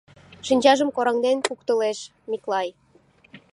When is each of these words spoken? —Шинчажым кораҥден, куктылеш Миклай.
—Шинчажым 0.47 0.89
кораҥден, 0.95 1.37
куктылеш 1.47 1.99
Миклай. 2.29 2.69